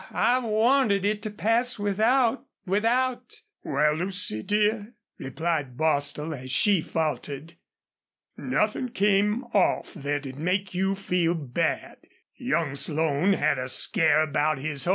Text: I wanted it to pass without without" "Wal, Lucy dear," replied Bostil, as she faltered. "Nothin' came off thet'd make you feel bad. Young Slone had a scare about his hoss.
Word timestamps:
I 0.13 0.39
wanted 0.39 1.05
it 1.05 1.21
to 1.21 1.29
pass 1.29 1.77
without 1.77 2.47
without" 2.65 3.41
"Wal, 3.63 3.93
Lucy 3.93 4.41
dear," 4.41 4.95
replied 5.19 5.77
Bostil, 5.77 6.33
as 6.33 6.49
she 6.49 6.81
faltered. 6.81 7.53
"Nothin' 8.35 8.89
came 8.89 9.43
off 9.53 9.89
thet'd 9.93 10.37
make 10.39 10.73
you 10.73 10.95
feel 10.95 11.35
bad. 11.35 11.97
Young 12.35 12.73
Slone 12.73 13.33
had 13.33 13.59
a 13.59 13.69
scare 13.69 14.23
about 14.23 14.57
his 14.57 14.85
hoss. 14.85 14.89